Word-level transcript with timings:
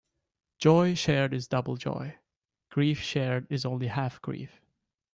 Joy 0.57 0.95
shared 0.95 1.31
is 1.31 1.47
double 1.47 1.75
joy; 1.77 2.17
grief 2.71 2.99
shared 3.01 3.45
is 3.51 3.65
only 3.67 3.85
half 3.85 4.19
grief. 4.19 4.59